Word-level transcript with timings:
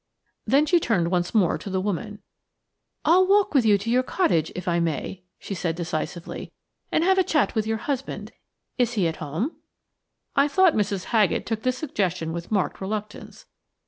Then 0.47 0.65
she 0.65 0.79
turned 0.79 1.11
once 1.11 1.35
more 1.35 1.59
to 1.59 1.69
the 1.69 1.79
woman. 1.79 2.23
"I'll 3.05 3.27
walk 3.27 3.53
with 3.53 3.67
you 3.67 3.77
to 3.77 3.87
your 3.91 4.01
cottage, 4.01 4.51
if 4.55 4.67
I 4.67 4.79
may," 4.79 5.21
she 5.37 5.53
said 5.53 5.75
decisively, 5.75 6.51
"and 6.91 7.03
have 7.03 7.19
a 7.19 7.23
chat 7.23 7.53
with 7.53 7.67
your 7.67 7.77
husband. 7.77 8.31
Is 8.79 8.93
he 8.93 9.07
at 9.07 9.17
home?" 9.17 9.57
I 10.35 10.47
thought 10.47 10.73
Mrs. 10.73 11.03
Haggett 11.13 11.45
took 11.45 11.61
this 11.61 11.77
suggestion 11.77 12.33
with 12.33 12.51
marked 12.51 12.81
reluctance. 12.81 13.45